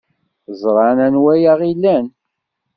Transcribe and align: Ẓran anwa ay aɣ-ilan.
Ẓran 0.61 0.97
anwa 1.05 1.29
ay 1.35 1.43
aɣ-ilan. 1.51 2.05